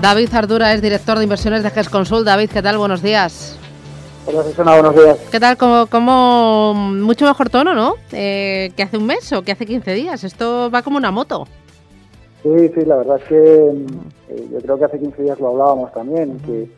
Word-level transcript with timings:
David 0.00 0.32
Ardura 0.34 0.72
es 0.72 0.82
director 0.82 1.18
de 1.18 1.24
inversiones 1.24 1.64
de 1.64 1.70
GESConsul. 1.70 2.24
David, 2.24 2.50
¿qué 2.52 2.62
tal? 2.62 2.78
Buenos 2.78 3.02
días. 3.02 3.58
Hola, 4.24 4.44
Susana, 4.44 4.74
buenos 4.74 4.94
días. 4.94 5.18
¿Qué 5.32 5.40
tal? 5.40 5.56
Como, 5.56 5.86
como 5.86 6.74
mucho 6.74 7.26
mejor 7.26 7.50
tono, 7.50 7.74
¿no? 7.74 7.94
Eh, 8.12 8.70
que 8.76 8.84
hace 8.84 8.98
un 8.98 9.06
mes 9.06 9.32
o 9.32 9.42
que 9.42 9.52
hace 9.52 9.66
15 9.66 9.94
días. 9.94 10.22
Esto 10.22 10.70
va 10.70 10.82
como 10.82 10.96
una 10.96 11.10
moto. 11.10 11.48
Sí, 12.42 12.70
sí, 12.74 12.84
la 12.84 12.96
verdad 12.98 13.16
es 13.20 13.24
que 13.24 13.36
eh, 13.36 14.48
yo 14.52 14.58
creo 14.60 14.78
que 14.78 14.84
hace 14.84 15.00
15 15.00 15.22
días 15.22 15.40
lo 15.40 15.48
hablábamos 15.48 15.92
también, 15.92 16.38
que, 16.38 16.68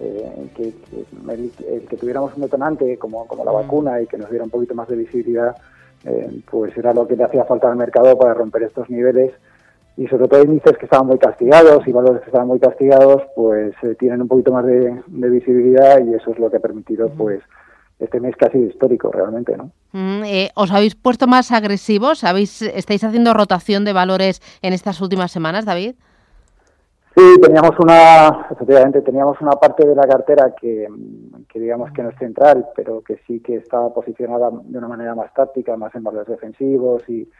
eh, 0.00 0.48
que, 0.56 0.72
el, 1.30 1.86
que 1.88 1.96
tuviéramos 1.96 2.34
un 2.36 2.42
detonante 2.42 2.96
como, 2.98 3.26
como 3.26 3.44
la 3.44 3.52
vacuna 3.52 4.00
y 4.00 4.06
que 4.06 4.18
nos 4.18 4.30
diera 4.30 4.44
un 4.44 4.50
poquito 4.50 4.74
más 4.74 4.88
de 4.88 4.96
visibilidad, 4.96 5.56
pues 6.50 6.76
era 6.76 6.92
lo 6.92 7.08
que 7.08 7.16
le 7.16 7.24
hacía 7.24 7.44
falta 7.44 7.70
al 7.70 7.76
mercado 7.76 8.18
para 8.18 8.34
romper 8.34 8.64
estos 8.64 8.90
niveles 8.90 9.32
y 9.96 10.06
sobre 10.08 10.28
todo 10.28 10.42
índices 10.42 10.76
que 10.76 10.86
estaban 10.86 11.06
muy 11.06 11.18
castigados 11.18 11.86
y 11.86 11.92
valores 11.92 12.20
que 12.22 12.26
estaban 12.26 12.48
muy 12.48 12.58
castigados, 12.58 13.22
pues 13.36 13.74
eh, 13.82 13.94
tienen 13.98 14.22
un 14.22 14.28
poquito 14.28 14.52
más 14.52 14.64
de, 14.66 15.02
visibilidad 15.06 16.04
y 16.04 16.14
eso 16.14 16.32
es 16.32 16.38
lo 16.38 16.50
que 16.50 16.56
ha 16.56 16.60
permitido, 16.60 17.08
pues, 17.10 17.40
este 18.00 18.18
mes 18.18 18.34
casi 18.36 18.58
histórico 18.58 19.12
realmente, 19.12 19.56
¿no? 19.56 19.70
Eh, 20.26 20.50
¿Os 20.56 20.72
habéis 20.72 20.96
puesto 20.96 21.28
más 21.28 21.52
agresivos? 21.52 22.24
¿Habéis, 22.24 22.60
¿Estáis 22.62 23.04
haciendo 23.04 23.34
rotación 23.34 23.84
de 23.84 23.92
valores 23.92 24.42
en 24.62 24.72
estas 24.72 25.00
últimas 25.00 25.30
semanas, 25.30 25.64
David? 25.64 25.94
Sí, 27.16 27.40
teníamos 27.40 27.78
una, 27.78 28.48
efectivamente, 28.50 29.00
teníamos 29.02 29.40
una 29.40 29.52
parte 29.52 29.86
de 29.86 29.94
la 29.94 30.02
cartera 30.02 30.52
que, 30.60 30.88
que 31.48 31.60
digamos 31.60 31.92
que 31.92 32.02
no 32.02 32.10
es 32.10 32.18
central, 32.18 32.66
pero 32.74 33.02
que 33.02 33.18
sí 33.26 33.40
que 33.40 33.56
estaba 33.56 33.94
posicionada 33.94 34.50
de 34.50 34.78
una 34.78 34.88
manera 34.88 35.14
más 35.14 35.32
táctica, 35.32 35.76
más 35.76 35.94
en 35.94 36.02
valores 36.02 36.28
defensivos 36.28 37.08
y, 37.08 37.30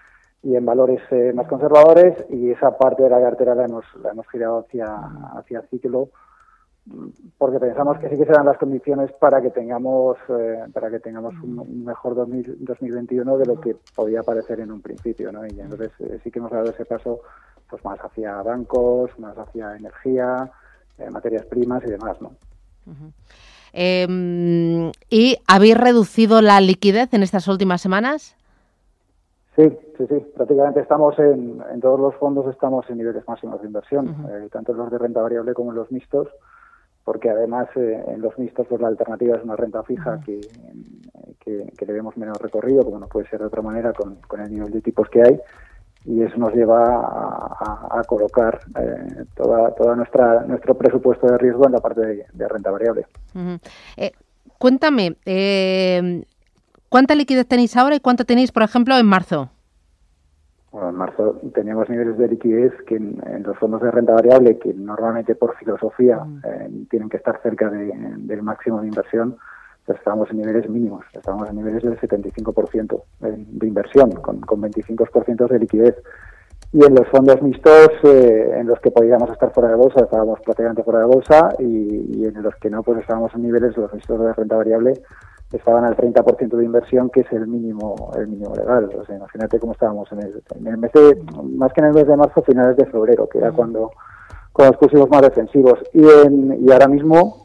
y 0.45 0.57
en 0.57 0.65
valores 0.65 1.01
eh, 1.11 1.33
más 1.35 1.49
conservadores 1.49 2.15
y 2.31 2.51
esa 2.51 2.77
parte 2.77 3.03
de 3.03 3.11
la 3.11 3.21
cartera 3.21 3.55
la 3.55 3.65
hemos, 3.65 3.85
la 4.03 4.11
hemos 4.11 4.29
girado 4.29 4.61
hacia, 4.61 4.87
hacia 5.37 5.63
ciclo 5.63 6.11
porque 7.39 7.59
pensamos 7.59 7.99
que 7.99 8.11
sí 8.11 8.19
que 8.19 8.27
se 8.27 8.33
dan 8.33 8.45
las 8.45 8.59
condiciones 8.59 9.11
para 9.13 9.41
que 9.41 9.49
tengamos 9.49 10.19
eh, 10.29 10.65
para 10.73 10.91
que 10.91 11.01
tengamos 11.01 11.33
un, 11.43 11.83
mejor 11.83 12.15
2021 12.15 13.39
de 13.39 13.47
lo 13.47 13.59
que 13.59 13.75
podía 13.97 14.23
parecer 14.23 14.61
en 14.61 14.71
un 14.71 14.83
principio 14.83 15.33
¿no? 15.33 15.47
y 15.47 15.59
entonces 15.59 15.93
eh, 16.01 16.21
sí 16.23 16.31
que 16.31 16.41
hemos 16.41 16.51
dado 16.51 16.71
ese 16.71 16.85
paso 16.85 17.21
pues 17.75 17.85
más 17.85 17.99
hacia 17.99 18.43
bancos 18.43 19.11
más 19.19 19.37
hacia 19.37 19.77
energía 19.77 20.51
materias 21.11 21.45
primas 21.47 21.83
y 21.85 21.91
demás 21.91 22.21
¿no? 22.21 22.31
Em, 23.73 24.93
¿Y 25.11 25.37
habéis 25.49 25.77
reducido 25.77 26.41
la 26.41 26.61
liquidez 26.61 27.13
en 27.13 27.25
estas 27.25 27.49
últimas 27.49 27.81
semanas? 27.81 28.37
Sí, 29.57 29.65
sí, 29.99 30.07
sí. 30.09 30.27
Prácticamente 30.37 30.81
estamos 30.81 31.19
en, 31.19 31.61
en 31.73 31.81
todos 31.81 31.99
los 31.99 32.15
fondos 32.17 32.47
estamos 32.49 32.89
en 32.89 32.99
niveles 32.99 33.27
máximos 33.27 33.61
de 33.61 33.67
inversión, 33.67 34.09
eh, 34.31 34.49
tanto 34.53 34.73
en 34.73 34.79
los 34.79 34.91
de 34.93 34.99
renta 34.99 35.23
variable 35.23 35.55
como 35.55 35.71
en 35.71 35.77
los 35.77 35.91
mixtos, 35.91 36.29
porque 37.05 37.31
además 37.31 37.69
eh, 37.75 38.05
en 38.07 38.21
los 38.21 38.39
mixtos 38.39 38.69
pues 38.69 38.81
la 38.81 38.89
alternativa 38.89 39.37
es 39.37 39.43
una 39.43 39.57
renta 39.57 39.83
fija 39.83 40.21
que, 40.25 40.41
que, 41.41 41.87
le 41.87 41.93
vemos 41.93 42.17
menos 42.17 42.39
recorrido, 42.41 42.85
como 42.85 43.01
no 43.01 43.09
puede 43.09 43.29
ser 43.29 43.41
de 43.41 43.47
otra 43.47 43.63
manera 43.63 43.93
con, 43.93 44.17
con 44.27 44.41
el 44.41 44.53
nivel 44.53 44.71
de 44.71 44.81
tipos 44.81 45.09
que 45.09 45.23
hay, 45.23 45.41
y 46.05 46.23
eso 46.23 46.37
nos 46.37 46.55
lleva 46.55 46.83
a, 46.85 48.03
colocar 48.07 48.61
eh, 48.79 49.25
toda, 49.35 49.75
toda 49.75 49.97
nuestra 49.97 50.45
nuestro 50.47 50.75
presupuesto 50.75 51.27
de 51.27 51.39
riesgo 51.39 51.67
en 51.67 51.73
la 51.73 51.81
parte 51.81 52.27
de, 52.33 52.49
renta 52.49 52.71
variable. 52.71 53.07
cuéntame, 54.59 55.17
¿Cuánta 56.95 57.17
liquidez 57.17 57.49
tenéis 57.49 57.77
ahora 57.77 57.97
y 57.97 57.99
cuánto 57.99 58.25
tenéis, 58.25 58.53
por 58.53 58.63
ejemplo, 58.63 58.97
en 58.97 59.07
marzo? 59.07 59.51
Bueno, 60.71 60.91
en 60.91 60.95
marzo 60.95 61.41
teníamos 61.53 61.91
niveles 61.91 62.17
de 62.17 62.29
liquidez 62.29 62.73
que 62.87 62.95
en, 62.95 63.43
los 63.43 63.59
fondos 63.59 63.83
de 63.83 63.91
renta 63.91 64.13
variable, 64.13 64.61
que 64.61 64.73
normalmente 64.73 65.35
por 65.35 65.57
filosofía 65.57 66.25
eh, 66.45 66.71
tienen 66.91 67.09
que 67.09 67.17
estar 67.17 67.43
cerca 67.43 67.69
del 67.69 68.43
máximo 68.43 68.81
de 68.81 68.87
inversión, 68.87 69.37
estábamos 69.89 70.31
en 70.31 70.39
niveles 70.39 70.69
mínimos, 70.69 71.05
estábamos 71.13 71.49
en 71.51 71.57
niveles 71.57 71.83
del 71.83 71.99
75% 71.99 73.03
de, 73.21 73.67
inversión, 73.67 74.11
con, 74.13 74.41
con 74.41 74.63
25% 74.63 75.49
de 75.49 75.59
liquidez. 75.59 75.97
Y 76.73 76.85
en 76.85 76.95
los 76.95 77.07
fondos 77.09 77.41
mixtos, 77.41 77.91
eh, 78.03 78.57
en 78.57 78.67
los 78.67 78.81
que 78.81 78.91
podíamos 78.91 79.31
estar 79.31 79.53
fuera 79.53 79.69
de 79.69 79.77
bolsa, 79.77 80.05
estábamos 80.05 80.41
prácticamente 80.41 80.83
fuera 80.83 81.01
de 81.01 81.05
bolsa, 81.05 81.55
y, 81.61 82.19
y 82.19 82.25
en 82.27 82.43
los 82.43 82.55
que 82.57 82.69
no, 82.69 82.83
pues 82.83 82.99
estábamos 82.99 83.33
en 83.35 83.43
niveles, 83.43 83.77
los 83.77 83.93
mixtos 83.93 84.19
de 84.19 84.33
renta 84.33 84.57
variable, 84.57 84.95
estaban 85.57 85.85
al 85.85 85.97
30% 85.97 86.57
de 86.57 86.65
inversión, 86.65 87.11
que 87.11 87.21
es 87.21 87.33
el 87.33 87.47
mínimo 87.47 88.13
el 88.17 88.29
mínimo 88.29 88.55
legal. 88.55 88.91
O 88.99 89.05
sea, 89.05 89.17
imagínate 89.17 89.59
cómo 89.59 89.73
estábamos 89.73 90.11
en 90.13 90.23
el, 90.23 90.43
en 90.57 90.67
el 90.67 90.79
mes 90.79 90.93
de, 90.93 91.23
más 91.57 91.73
que 91.73 91.81
en 91.81 91.87
el 91.87 91.95
mes 91.95 92.07
de 92.07 92.17
marzo, 92.17 92.43
finales 92.43 92.77
de 92.77 92.87
febrero, 92.87 93.29
que 93.29 93.39
era 93.39 93.53
cuando, 93.53 93.91
cuando 94.53 94.73
nos 94.73 94.81
pusimos 94.81 95.09
más 95.11 95.23
defensivos. 95.23 95.79
Y, 95.93 96.05
en, 96.05 96.67
y 96.67 96.73
ahora 96.73 96.89
mismo, 96.89 97.44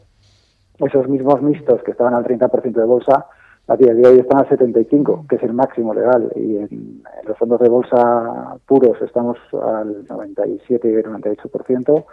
esos 0.86 1.08
mismos 1.08 1.42
mixtos 1.42 1.82
que 1.82 1.92
estaban 1.92 2.14
al 2.14 2.24
30% 2.24 2.72
de 2.72 2.84
bolsa, 2.84 3.26
a 3.68 3.76
día 3.76 3.94
de 3.94 4.06
hoy 4.06 4.18
están 4.18 4.38
al 4.38 4.48
75%, 4.48 5.26
que 5.28 5.36
es 5.36 5.42
el 5.42 5.52
máximo 5.52 5.94
legal. 5.94 6.32
Y 6.34 6.56
en, 6.56 6.70
en 6.70 7.28
los 7.28 7.38
fondos 7.38 7.60
de 7.60 7.68
bolsa 7.68 8.56
puros 8.66 9.00
estamos 9.02 9.38
al 9.52 10.06
97 10.06 10.88
y 10.88 10.92
98% 10.92 12.04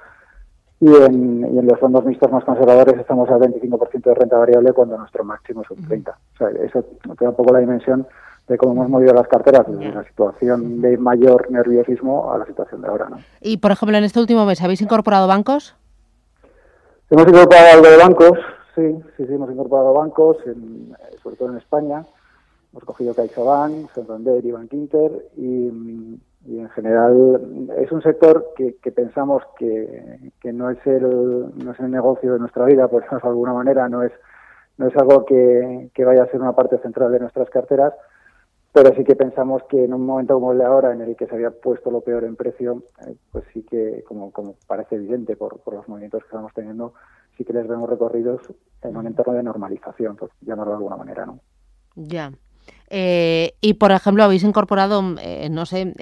y 0.79 0.94
en, 0.95 1.55
y 1.55 1.57
en 1.57 1.66
los 1.66 1.79
fondos 1.79 2.05
mixtos 2.05 2.31
más 2.31 2.44
conservadores 2.44 3.00
estamos 3.00 3.28
al 3.29 3.39
25% 3.39 4.03
de 4.03 4.13
renta 4.13 4.38
variable 4.38 4.73
cuando 4.73 4.97
nuestro 4.97 5.23
máximo 5.23 5.63
es 5.63 5.72
un 5.72 5.78
30%. 5.78 6.09
O 6.09 6.38
sea, 6.38 6.49
eso 6.63 6.84
te 6.84 7.25
da 7.25 7.31
un 7.31 7.35
poco 7.35 7.51
la 7.51 7.59
dimensión 7.59 8.05
de 8.47 8.57
cómo 8.57 8.73
hemos 8.73 8.89
movido 8.89 9.13
las 9.13 9.28
carteras 9.28 9.66
desde 9.67 9.91
la 9.91 10.03
situación 10.03 10.81
de 10.81 10.97
mayor 10.97 11.49
nerviosismo 11.51 12.31
a 12.31 12.38
la 12.38 12.45
situación 12.45 12.81
de 12.81 12.88
ahora. 12.88 13.09
¿no? 13.09 13.17
Y, 13.41 13.57
por 13.57 13.72
ejemplo, 13.72 13.97
en 13.97 14.03
este 14.03 14.19
último 14.19 14.45
mes, 14.45 14.61
¿habéis 14.61 14.81
incorporado 14.81 15.28
bancos? 15.28 15.75
Hemos 17.09 17.28
incorporado 17.28 17.67
algo 17.73 17.89
de 17.89 17.97
bancos, 17.97 18.39
sí, 18.78 18.96
sí, 19.18 19.28
sí, 19.28 19.34
hemos 19.34 19.52
incorporado 19.52 19.94
bancos, 19.94 20.38
en, 20.46 20.96
sobre 21.22 21.36
todo 21.36 21.50
en 21.50 21.58
España. 21.58 22.06
Hemos 22.72 22.86
cogido 22.86 23.14
CaixaBank, 23.14 23.92
Santander 23.94 24.46
y 24.46 24.52
Bankinter 24.52 25.12
y 25.36 26.18
y 26.48 26.60
en 26.60 26.70
general 26.70 27.68
es 27.78 27.92
un 27.92 28.02
sector 28.02 28.54
que, 28.56 28.92
pensamos 28.92 29.44
que, 29.60 30.32
no 30.54 30.70
es 30.70 30.78
el 30.88 31.04
no 31.56 31.72
es 31.72 31.80
el 31.80 31.92
negocio 31.92 32.34
de 32.34 32.40
nuestra 32.40 32.66
vida 32.66 32.88
por 32.88 33.02
decirlo 33.02 33.20
de 33.22 33.28
alguna 33.28 33.54
manera 33.54 33.90
no 33.90 34.02
es 34.02 34.14
no 34.78 34.88
es 34.88 34.96
algo 34.96 35.26
que, 35.26 35.92
vaya 36.06 36.24
a 36.24 36.28
ser 36.28 36.40
una 36.40 36.54
parte 36.54 36.78
central 36.78 37.12
de 37.12 37.20
nuestras 37.20 37.50
carteras 37.50 37.94
pero 38.72 38.94
sí 38.95 39.03
que 39.03 39.16
pensamos 39.16 39.63
que 39.69 39.85
en 39.85 39.94
un 39.94 40.05
momento 40.05 40.35
como 40.35 40.51
el 40.51 40.59
de 40.59 40.66
ahora 40.66 40.94
en 40.94 41.01
el 41.01 41.16
que 41.16 41.28
se 41.28 41.35
había 41.35 41.51
puesto 41.51 41.89
lo 41.91 42.01
peor 42.01 42.23
en 42.23 42.35
precio 42.35 42.83
eh, 43.07 43.16
pues 43.31 43.44
sí 43.53 43.63
que 43.63 44.03
como, 44.07 44.31
como 44.31 44.55
parece 44.67 44.95
evidente 44.95 45.35
por, 45.35 45.59
por 45.59 45.75
los 45.75 45.88
movimientos 45.88 46.22
que 46.23 46.28
estamos 46.28 46.53
teniendo 46.53 46.94
sí 47.38 47.44
que 47.44 47.53
les 47.53 47.67
vemos 47.67 47.89
recorridos 47.89 48.41
en 48.83 48.97
un 48.97 49.07
entorno 49.07 49.33
de 49.33 49.44
normalización 49.44 50.16
por 50.16 50.29
llamarlo 50.41 50.73
de 50.73 50.78
alguna 50.78 50.97
manera 50.97 51.25
no 51.25 51.39
ya. 51.95 52.31
Eh, 52.89 53.53
y 53.61 53.75
por 53.75 53.91
ejemplo 53.91 54.23
habéis 54.23 54.44
incorporado 54.44 55.01
eh, 55.22 55.49
no 55.49 55.66
sé 55.66 55.94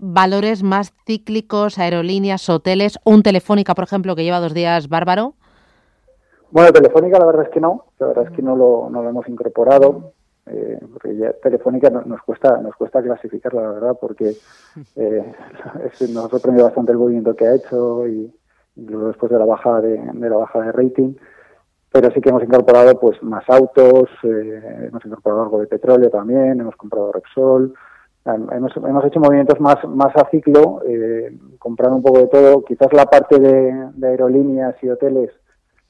valores 0.00 0.62
más 0.62 0.92
cíclicos, 1.06 1.78
aerolíneas, 1.78 2.48
hoteles, 2.48 2.98
un 3.04 3.22
Telefónica, 3.22 3.74
por 3.74 3.84
ejemplo, 3.84 4.16
que 4.16 4.24
lleva 4.24 4.40
dos 4.40 4.54
días 4.54 4.88
bárbaro? 4.88 5.34
Bueno, 6.50 6.72
Telefónica 6.72 7.18
la 7.18 7.26
verdad 7.26 7.44
es 7.44 7.50
que 7.50 7.60
no, 7.60 7.86
la 7.98 8.08
verdad 8.08 8.24
es 8.24 8.30
que 8.30 8.42
no 8.42 8.56
lo, 8.56 8.88
no 8.90 9.02
lo 9.02 9.08
hemos 9.08 9.28
incorporado, 9.28 10.12
eh, 10.46 10.78
porque 10.92 11.16
ya 11.16 11.32
Telefónica 11.32 11.90
nos 11.90 12.22
cuesta 12.22 12.58
nos 12.60 12.74
cuesta 12.76 13.02
clasificarla, 13.02 13.62
la 13.62 13.72
verdad, 13.72 13.98
porque 14.00 14.36
eh, 14.96 15.34
nos 16.12 16.24
ha 16.24 16.28
sorprendido 16.28 16.66
bastante 16.66 16.92
el 16.92 16.98
movimiento 16.98 17.34
que 17.34 17.46
ha 17.46 17.54
hecho 17.54 18.06
y 18.06 18.32
incluso 18.76 19.08
después 19.08 19.30
de 19.32 19.38
la 19.38 19.44
bajada 19.44 19.80
de, 19.80 19.98
de 19.98 20.30
la 20.30 20.36
bajada 20.36 20.66
de 20.66 20.72
rating 20.72 21.14
pero 21.94 22.10
sí 22.10 22.20
que 22.20 22.30
hemos 22.30 22.42
incorporado 22.42 22.98
pues 22.98 23.22
más 23.22 23.44
autos, 23.48 24.10
eh, 24.24 24.88
hemos 24.88 25.04
incorporado 25.04 25.44
algo 25.44 25.60
de 25.60 25.68
petróleo 25.68 26.10
también, 26.10 26.60
hemos 26.60 26.74
comprado 26.74 27.12
Repsol, 27.12 27.72
Hemos, 28.26 28.74
hemos 28.78 29.04
hecho 29.04 29.20
movimientos 29.20 29.60
más, 29.60 29.76
más 29.86 30.16
a 30.16 30.26
ciclo, 30.30 30.80
eh, 30.88 31.36
comprando 31.58 31.96
un 31.96 32.02
poco 32.02 32.20
de 32.20 32.28
todo. 32.28 32.64
Quizás 32.64 32.90
la 32.94 33.04
parte 33.04 33.38
de, 33.38 33.90
aerolíneas 34.02 34.74
y 34.82 34.88
hoteles, 34.88 35.30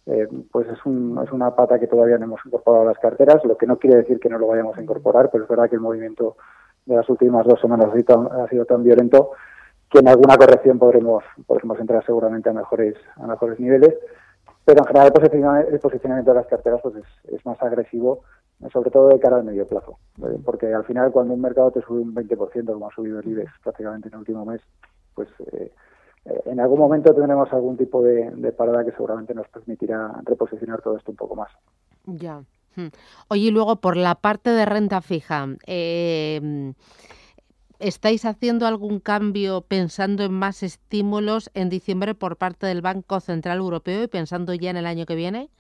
eh, 0.07 0.29
pues 0.51 0.69
es, 0.69 0.85
un, 0.85 1.19
es 1.25 1.33
una 1.33 1.55
pata 1.55 1.79
que 1.79 1.87
todavía 1.87 2.19
no 2.19 2.25
hemos 2.25 2.41
incorporado 2.45 2.85
a 2.85 2.89
las 2.89 2.99
carteras, 2.99 3.43
lo 3.45 3.57
que 3.57 3.67
no 3.67 3.79
quiere 3.79 3.99
decir 3.99 4.21
que 4.21 4.29
no 4.29 4.39
lo 4.39 4.49
vayamos 4.49 4.77
a 4.77 4.83
incorporar, 4.83 5.31
pero 5.31 5.45
es 5.45 5.49
verdad 5.51 5.69
que 5.69 5.77
el 5.77 5.81
movimiento 5.81 6.37
de 6.85 6.97
las 6.97 7.09
últimas 7.09 7.47
dos 7.47 7.61
semanas 7.61 7.89
ha 7.91 8.49
sido 8.49 8.67
tan, 8.67 8.83
violento 8.83 9.31
que 9.91 10.01
en 10.01 10.09
alguna 10.09 10.37
corrección 10.37 10.79
podremos, 10.79 11.25
podremos 11.47 11.79
entrar 11.81 12.05
seguramente 12.05 12.51
a 12.51 12.53
mejores, 12.53 12.95
a 13.17 13.27
mejores 13.27 13.59
niveles. 13.59 13.95
Pero 14.67 14.81
en 14.81 14.87
general 14.87 15.13
el 15.71 15.79
posicionamiento, 15.79 16.33
de 16.33 16.37
las 16.39 16.47
carteras 16.47 16.81
pues 16.83 16.95
es, 17.25 17.47
más 17.47 17.61
agresivo 17.63 18.23
sobre 18.73 18.91
todo 18.91 19.09
de 19.09 19.21
cara 19.21 19.37
al 19.37 19.45
medio 19.45 19.67
plazo, 19.67 19.99
porque 20.43 20.73
al 20.73 20.85
final 20.85 21.11
cuando 21.13 21.35
un 21.35 21.41
mercado 21.41 21.71
te 21.71 21.83
sube 21.83 22.01
un 22.01 22.15
20%, 22.15 22.73
como 22.73 22.89
ha 22.89 22.95
subido 22.95 23.21
el 23.21 23.29
IBEX 23.29 23.51
prácticamente 23.63 24.09
en 24.09 24.15
el 24.15 24.21
último 24.21 24.47
mes, 24.47 24.63
pues 25.15 25.29
eh, 25.53 25.71
en 26.25 26.61
algún 26.61 26.79
momento 26.79 27.15
tendremos 27.15 27.53
algún 27.53 27.77
tipo 27.77 28.03
de, 28.03 28.53
parada 28.53 28.85
que 28.85 28.93
seguramente 28.93 29.35
nos 29.35 29.49
permitirá 29.49 30.13
reposicionar 30.25 30.81
todo 30.81 30.97
esto 30.97 31.11
un 31.11 31.17
poco 31.17 31.37
más. 31.37 31.51
Ya. 32.07 32.43
Hmm. 32.77 32.89
Oye, 33.29 33.43
y 33.43 33.51
luego 33.51 33.77
por 33.77 33.97
la 33.97 34.15
parte 34.15 34.51
de 34.51 34.65
renta 34.65 35.01
fija, 35.01 35.47
eh, 35.67 36.73
¿estáis 37.79 38.25
haciendo 38.25 38.67
algún 38.67 39.01
cambio 39.01 39.61
pensando 39.63 40.25
en 40.25 40.33
más 40.33 40.63
estímulos 40.63 41.51
en 41.55 41.69
diciembre 41.69 42.15
por 42.15 42.37
parte 42.37 42.67
del 42.67 42.83
Banco 42.83 43.21
Central 43.21 43.59
Europeo 43.59 44.05
y 44.05 44.09
pensando 44.09 44.55
ya 44.55 44.71
en 44.71 44.77
el 44.77 44.87
año 44.87 45.07
que 45.07 45.15
viene? 45.15 45.51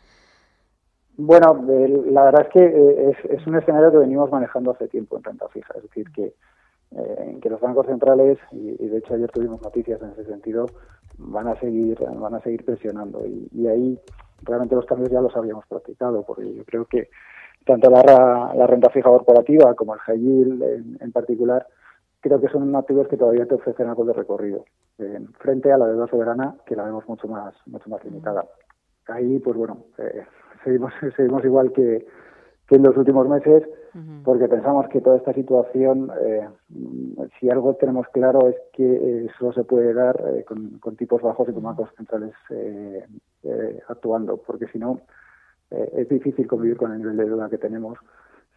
Bueno, 1.16 1.64
la 2.10 2.24
verdad 2.24 2.46
es 2.46 2.48
que 2.48 2.64
eh, 2.64 3.16
es, 3.30 3.46
un 3.46 3.56
escenario 3.56 3.92
que 3.92 3.98
venimos 3.98 4.30
manejando 4.32 4.72
hace 4.72 4.88
tiempo 4.88 5.16
en 5.16 5.22
renta 5.22 5.48
fija, 5.48 5.72
es 5.76 5.82
decir, 5.82 6.10
que, 6.10 6.34
eh, 6.92 7.38
que 7.42 7.50
los 7.50 7.60
bancos 7.60 7.86
centrales, 7.86 8.38
y, 8.52 8.76
de 8.76 8.98
hecho 8.98 9.14
ayer 9.14 9.30
tuvimos 9.30 9.60
noticias 9.62 10.00
en 10.02 10.10
ese 10.10 10.24
sentido, 10.24 10.66
van 11.18 11.48
a 11.48 11.58
seguir 11.58 11.98
van 11.98 12.34
a 12.34 12.40
seguir 12.40 12.64
presionando 12.64 13.24
y, 13.26 13.66
ahí 13.66 13.98
realmente 14.42 14.74
los 14.74 14.86
cambios 14.86 15.10
ya 15.10 15.20
los 15.20 15.34
habíamos 15.36 15.66
practicado, 15.66 16.22
porque 16.22 16.54
yo 16.54 16.64
creo 16.64 16.84
que 16.84 17.08
tanto 17.64 17.90
la, 17.90 18.66
renta 18.66 18.90
fija 18.90 19.08
corporativa 19.08 19.74
como 19.74 19.94
el 19.94 20.00
high 20.00 20.98
en, 21.00 21.12
particular, 21.12 21.66
creo 22.20 22.40
que 22.40 22.48
son 22.48 22.74
activos 22.76 23.08
que 23.08 23.16
todavía 23.16 23.46
te 23.46 23.54
ofrecen 23.54 23.88
algo 23.88 24.04
de 24.04 24.12
recorrido, 24.12 24.64
eh, 24.98 25.20
frente 25.38 25.72
a 25.72 25.78
la 25.78 25.86
deuda 25.86 26.06
soberana, 26.08 26.56
que 26.66 26.76
la 26.76 26.84
vemos 26.84 27.08
mucho 27.08 27.26
más 27.26 27.54
mucho 27.66 27.88
más 27.88 28.04
limitada. 28.04 28.44
Ahí, 29.08 29.38
pues 29.38 29.56
bueno, 29.56 29.78
eh, 29.98 30.24
seguimos, 30.62 30.92
seguimos 31.16 31.44
igual 31.44 31.72
que, 31.72 32.06
que 32.68 32.76
en 32.76 32.82
los 32.82 32.96
últimos 32.96 33.28
meses, 33.28 33.64
porque 34.24 34.48
pensamos 34.48 34.88
que 34.88 35.00
toda 35.00 35.18
esta 35.18 35.32
situación, 35.32 36.10
eh, 36.20 36.48
si 37.38 37.48
algo 37.48 37.74
tenemos 37.74 38.08
claro 38.08 38.48
es 38.48 38.56
que 38.72 38.84
eh, 38.84 39.28
solo 39.38 39.52
se 39.52 39.62
puede 39.64 39.94
dar 39.94 40.20
eh, 40.34 40.44
con, 40.44 40.78
con, 40.78 40.96
tipos 40.96 41.22
bajos 41.22 41.48
y 41.48 41.52
con 41.52 41.62
bancos 41.62 41.90
centrales 41.96 42.34
actuando, 43.88 44.38
porque 44.38 44.66
si 44.68 44.78
no, 44.78 45.00
es 45.70 46.08
difícil 46.08 46.46
convivir 46.46 46.76
con 46.76 46.92
el 46.92 46.98
nivel 46.98 47.16
de 47.16 47.24
deuda 47.24 47.48
que 47.48 47.58
tenemos 47.58 47.98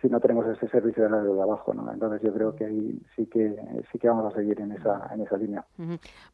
si 0.02 0.10
no 0.10 0.20
tenemos 0.20 0.46
ese 0.46 0.68
servicio 0.68 1.04
de 1.04 1.10
la 1.10 1.22
deuda 1.22 1.44
abajo, 1.44 1.74
¿no? 1.74 1.92
Entonces 1.92 2.22
yo 2.22 2.32
creo 2.32 2.56
que 2.56 2.66
ahí 2.66 3.02
sí 3.16 3.26
que 3.26 3.56
sí 3.92 3.98
que 3.98 4.08
vamos 4.08 4.32
a 4.32 4.36
seguir 4.36 4.62
en 4.62 4.72
esa 4.72 5.10
en 5.12 5.22
esa 5.22 5.38
línea. 5.38 5.66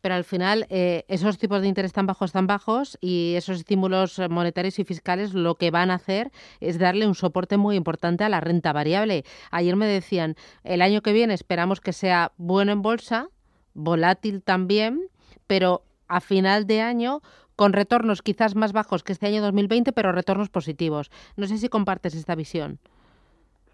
Pero 0.02 0.16
al 0.16 0.26
final 0.26 0.66
eh, 0.70 1.06
esos 1.08 1.38
tipos 1.38 1.62
de 1.62 1.68
interés 1.68 1.94
tan 1.94 2.06
bajos 2.06 2.34
tan 2.34 2.46
bajos 2.46 2.98
y 3.00 3.36
esos 3.38 3.60
estímulos 3.60 4.20
monetarios 4.30 4.80
y 4.80 4.84
fiscales 4.84 5.34
lo 5.34 5.56
que 5.56 5.72
van 5.72 5.92
a 5.92 5.96
hacer 5.96 6.32
es 6.60 6.78
darle 6.78 7.08
un 7.08 7.16
soporte 7.16 7.56
muy 7.58 7.78
importante 7.78 8.26
a 8.26 8.30
la 8.30 8.42
renta 8.42 8.74
variable. 8.74 9.24
Ayer 9.52 9.76
me 9.78 9.88
decían 9.88 10.36
el 10.64 10.82
año 10.82 11.02
que 11.02 11.14
viene 11.14 11.34
esperamos 11.34 11.80
que 11.80 11.94
sea 11.94 12.34
bueno 12.38 12.74
en 12.74 12.82
bolsa, 12.82 13.30
volátil 13.74 14.44
también, 14.44 15.08
pero 15.48 15.84
a 16.10 16.20
final 16.20 16.68
de 16.68 16.82
año 16.82 17.22
con 17.56 17.72
retornos 17.72 18.22
quizás 18.22 18.56
más 18.56 18.74
bajos 18.74 19.04
que 19.04 19.14
este 19.14 19.28
año 19.28 19.42
2020, 19.42 19.94
pero 19.94 20.12
retornos 20.12 20.50
positivos. 20.50 21.12
No 21.38 21.48
sé 21.48 21.58
si 21.58 21.70
compartes 21.70 22.16
esta 22.16 22.36
visión. 22.36 22.80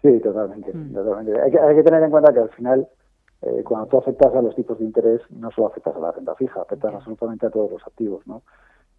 Sí, 0.02 0.18
totalmente. 0.20 0.72
Mm. 0.72 0.94
totalmente. 0.94 1.40
Hay, 1.40 1.50
que, 1.50 1.58
hay 1.58 1.76
que 1.76 1.82
tener 1.82 2.02
en 2.02 2.10
cuenta 2.10 2.32
que 2.32 2.40
al 2.40 2.50
final, 2.50 2.88
eh, 3.42 3.62
cuando 3.64 3.86
tú 3.86 3.98
afectas 3.98 4.34
a 4.34 4.42
los 4.42 4.54
tipos 4.54 4.78
de 4.78 4.84
interés, 4.84 5.20
no 5.30 5.50
solo 5.50 5.68
afectas 5.68 5.96
a 5.96 6.00
la 6.00 6.12
renta 6.12 6.34
fija, 6.34 6.62
afectas 6.62 6.94
absolutamente 6.94 7.46
a 7.46 7.50
todos 7.50 7.70
los 7.70 7.86
activos, 7.86 8.26
¿no? 8.26 8.42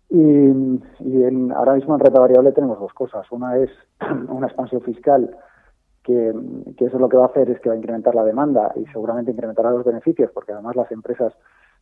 Y, 0.09 0.19
y 0.19 1.23
en, 1.23 1.51
ahora 1.53 1.73
mismo 1.73 1.95
en 1.95 2.01
renta 2.01 2.19
variable 2.19 2.51
tenemos 2.51 2.79
dos 2.79 2.93
cosas. 2.93 3.25
Una 3.31 3.57
es 3.57 3.69
una 4.29 4.47
expansión 4.47 4.81
fiscal 4.81 5.35
que, 6.03 6.33
que, 6.77 6.85
eso 6.85 6.99
lo 6.99 7.09
que 7.09 7.17
va 7.17 7.25
a 7.25 7.29
hacer 7.29 7.49
es 7.49 7.59
que 7.61 7.69
va 7.69 7.75
a 7.75 7.77
incrementar 7.77 8.13
la 8.13 8.23
demanda 8.23 8.71
y 8.75 8.85
seguramente 8.87 9.31
incrementará 9.31 9.71
los 9.71 9.85
beneficios, 9.85 10.31
porque 10.33 10.51
además 10.51 10.75
las 10.75 10.91
empresas 10.91 11.33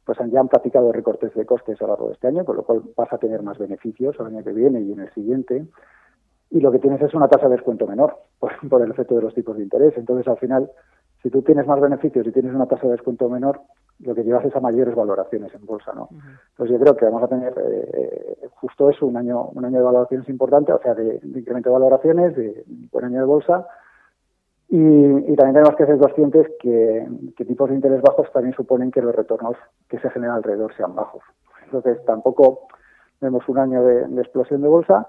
pues 0.05 0.19
han, 0.19 0.31
ya 0.31 0.39
han 0.39 0.47
practicado 0.47 0.91
recortes 0.91 1.33
de 1.35 1.45
costes 1.45 1.81
a 1.81 1.85
lo 1.85 1.91
largo 1.91 2.07
de 2.07 2.13
este 2.13 2.27
año, 2.27 2.45
con 2.45 2.55
lo 2.55 2.63
cual 2.63 2.83
vas 2.95 3.11
a 3.13 3.17
tener 3.17 3.43
más 3.43 3.57
beneficios 3.57 4.15
el 4.19 4.27
año 4.27 4.43
que 4.43 4.53
viene 4.53 4.81
y 4.81 4.91
en 4.91 5.01
el 5.01 5.13
siguiente 5.13 5.65
y 6.51 6.59
lo 6.59 6.71
que 6.71 6.79
tienes 6.79 7.01
es 7.01 7.13
una 7.13 7.27
tasa 7.27 7.47
de 7.47 7.55
descuento 7.55 7.85
menor 7.87 8.17
por, 8.39 8.81
el 8.81 8.91
efecto 8.91 9.15
de 9.15 9.21
los 9.21 9.33
tipos 9.33 9.57
de 9.57 9.63
interés. 9.63 9.93
Entonces, 9.97 10.27
al 10.27 10.37
final, 10.37 10.69
si 11.21 11.29
tú 11.29 11.41
tienes 11.41 11.67
más 11.67 11.79
beneficios 11.79 12.25
y 12.25 12.31
tienes 12.31 12.53
una 12.53 12.65
tasa 12.65 12.87
de 12.87 12.93
descuento 12.93 13.29
menor, 13.29 13.61
lo 13.99 14.15
que 14.15 14.23
llevas 14.23 14.45
es 14.45 14.55
a 14.55 14.61
mayores 14.61 14.95
valoraciones 14.95 15.53
en 15.53 15.65
bolsa, 15.65 15.91
¿no? 15.93 16.07
Entonces 16.51 16.77
yo 16.77 16.79
creo 16.79 16.95
que 16.95 17.05
vamos 17.05 17.23
a 17.23 17.27
tener 17.27 17.53
eh, 17.57 18.47
justo 18.51 18.89
eso, 18.89 19.05
un 19.05 19.17
año, 19.17 19.49
un 19.53 19.65
año 19.65 19.79
de 19.79 19.83
valoraciones 19.83 20.29
importante, 20.29 20.71
o 20.71 20.81
sea, 20.81 20.93
de, 20.93 21.19
incremento 21.21 21.69
de 21.69 21.73
valoraciones, 21.73 22.33
de 22.35 22.63
buen 22.93 23.05
año 23.05 23.19
de 23.19 23.25
bolsa, 23.25 23.67
y, 24.69 25.35
también 25.35 25.55
tenemos 25.55 25.75
que 25.75 25.85
ser 25.85 25.97
conscientes 25.97 26.47
que, 26.61 27.05
tipos 27.35 27.69
de 27.69 27.75
interés 27.75 28.01
bajos 28.01 28.31
también 28.31 28.55
suponen 28.55 28.91
que 28.91 29.01
los 29.01 29.13
retornos 29.13 29.57
que 29.89 29.99
se 29.99 30.09
generan 30.11 30.37
alrededor 30.37 30.73
sean 30.75 30.95
bajos. 30.95 31.23
Entonces 31.65 32.03
tampoco 32.05 32.67
vemos 33.19 33.43
un 33.49 33.57
año 33.57 33.83
de 33.83 34.21
explosión 34.21 34.61
de 34.61 34.67
bolsa, 34.69 35.07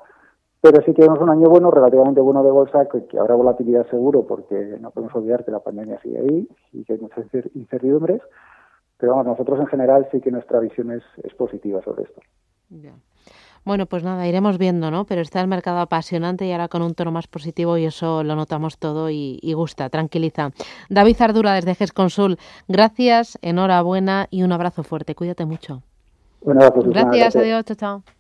pero 0.61 0.83
sí 0.85 0.93
que 0.93 1.03
vemos 1.03 1.21
un 1.21 1.31
año 1.31 1.49
bueno, 1.49 1.71
relativamente 1.71 2.21
bueno 2.21 2.43
de 2.43 2.51
bolsa, 2.51 2.87
que, 2.87 3.19
habrá 3.19 3.35
volatilidad 3.35 3.89
seguro, 3.89 4.27
porque 4.27 4.77
no 4.81 4.91
podemos 4.91 5.15
olvidar 5.15 5.45
que 5.45 5.51
la 5.51 5.61
pandemia 5.61 5.99
sigue 6.03 6.19
ahí 6.19 6.49
y 6.73 6.85
que 6.85 6.95
hay 6.95 6.99
muchas 6.99 7.25
incertidumbres. 7.55 8.21
Pero 8.99 9.13
vamos, 9.13 9.27
nosotros 9.27 9.59
en 9.61 9.67
general 9.67 10.07
sí 10.13 10.21
que 10.21 10.31
nuestra 10.31 10.61
visión 10.61 10.91
es, 10.93 11.35
positiva 11.35 11.83
sobre 11.83 12.03
esto. 12.03 12.21
Bueno, 13.65 13.87
pues 13.87 14.05
nada, 14.05 14.27
iremos 14.27 14.59
viendo, 14.59 14.91
¿no? 14.91 15.07
Pero 15.07 15.23
está 15.23 15.41
el 15.41 15.49
mercado 15.49 15.79
apasionante 15.79 16.45
y 16.45 16.53
ahora 16.53 16.69
con 16.69 16.83
un 16.83 16.95
tono 16.95 17.11
más 17.11 17.27
positivo 17.27 17.79
y 17.79 17.87
eso 17.87 18.23
lo 18.23 18.37
notamos 18.37 18.79
todo 18.79 19.09
y, 19.09 19.39
y 19.41 19.55
gusta, 19.55 19.89
tranquiliza. 19.89 20.51
David 20.91 21.17
Ardura 21.21 21.55
desde 21.55 21.75
GES 21.75 21.93
Consul, 21.93 22.37
gracias, 22.69 23.39
enhorabuena 23.41 24.27
y 24.31 24.43
un 24.43 24.53
abrazo 24.53 24.83
fuerte. 24.83 25.15
Cuídate 25.15 25.47
mucho. 25.47 25.83
Un 26.43 26.63
abrazo, 26.63 26.83
gracias, 26.85 27.37
adiós, 27.37 27.65
chao, 27.65 27.77
chao. 27.77 28.20